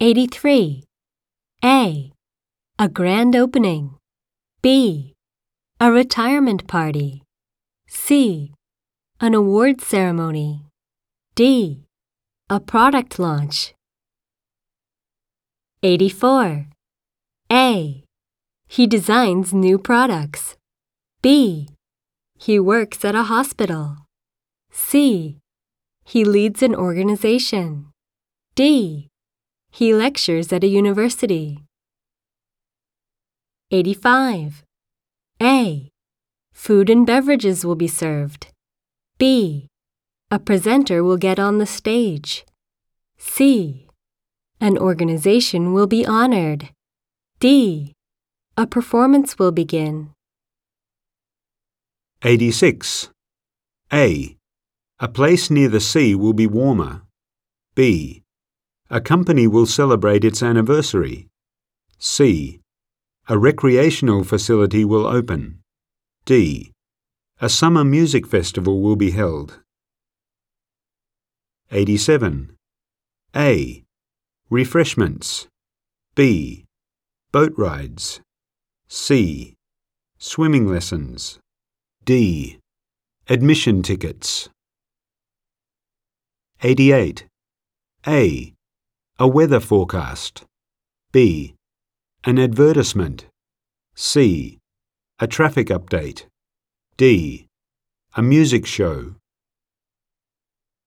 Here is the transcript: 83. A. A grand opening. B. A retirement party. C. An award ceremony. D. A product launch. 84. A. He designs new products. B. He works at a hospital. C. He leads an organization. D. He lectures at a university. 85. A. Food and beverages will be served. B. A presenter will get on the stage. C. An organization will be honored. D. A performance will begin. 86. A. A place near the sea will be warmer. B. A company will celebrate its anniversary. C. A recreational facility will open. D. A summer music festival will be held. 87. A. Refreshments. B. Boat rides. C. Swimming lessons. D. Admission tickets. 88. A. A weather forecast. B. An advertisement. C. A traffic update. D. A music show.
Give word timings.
83. 0.00 0.84
A. 1.64 2.12
A 2.78 2.88
grand 2.88 3.34
opening. 3.34 3.96
B. 4.62 5.14
A 5.80 5.90
retirement 5.90 6.68
party. 6.68 7.24
C. 7.88 8.52
An 9.18 9.34
award 9.34 9.80
ceremony. 9.80 10.66
D. 11.34 11.82
A 12.48 12.60
product 12.60 13.18
launch. 13.18 13.74
84. 15.82 16.68
A. 17.50 18.04
He 18.68 18.86
designs 18.86 19.52
new 19.52 19.78
products. 19.78 20.56
B. 21.22 21.70
He 22.38 22.60
works 22.60 23.04
at 23.04 23.16
a 23.16 23.24
hospital. 23.24 23.96
C. 24.70 25.38
He 26.04 26.24
leads 26.24 26.62
an 26.62 26.76
organization. 26.76 27.90
D. 28.54 29.08
He 29.70 29.94
lectures 29.94 30.52
at 30.52 30.64
a 30.64 30.66
university. 30.66 31.64
85. 33.70 34.64
A. 35.42 35.90
Food 36.52 36.90
and 36.90 37.06
beverages 37.06 37.64
will 37.64 37.76
be 37.76 37.88
served. 37.88 38.48
B. 39.18 39.68
A 40.30 40.38
presenter 40.38 41.04
will 41.04 41.16
get 41.16 41.38
on 41.38 41.58
the 41.58 41.66
stage. 41.66 42.44
C. 43.18 43.86
An 44.60 44.76
organization 44.76 45.72
will 45.72 45.86
be 45.86 46.04
honored. 46.04 46.70
D. 47.40 47.92
A 48.56 48.66
performance 48.66 49.38
will 49.38 49.52
begin. 49.52 50.10
86. 52.22 53.10
A. 53.92 54.36
A 54.98 55.08
place 55.08 55.50
near 55.50 55.68
the 55.68 55.80
sea 55.80 56.14
will 56.14 56.32
be 56.32 56.46
warmer. 56.46 57.02
B. 57.76 58.24
A 58.90 59.02
company 59.02 59.46
will 59.46 59.66
celebrate 59.66 60.24
its 60.24 60.42
anniversary. 60.42 61.28
C. 61.98 62.60
A 63.28 63.36
recreational 63.36 64.24
facility 64.24 64.82
will 64.82 65.06
open. 65.06 65.60
D. 66.24 66.72
A 67.40 67.50
summer 67.50 67.84
music 67.84 68.26
festival 68.26 68.80
will 68.80 68.96
be 68.96 69.10
held. 69.10 69.60
87. 71.70 72.56
A. 73.36 73.84
Refreshments. 74.48 75.48
B. 76.14 76.64
Boat 77.30 77.52
rides. 77.58 78.22
C. 78.88 79.54
Swimming 80.16 80.66
lessons. 80.66 81.38
D. 82.06 82.58
Admission 83.28 83.82
tickets. 83.82 84.48
88. 86.62 87.26
A. 88.06 88.54
A 89.20 89.26
weather 89.26 89.58
forecast. 89.58 90.44
B. 91.10 91.56
An 92.22 92.38
advertisement. 92.38 93.26
C. 93.96 94.60
A 95.18 95.26
traffic 95.26 95.70
update. 95.70 96.26
D. 96.96 97.48
A 98.14 98.22
music 98.22 98.64
show. 98.64 99.16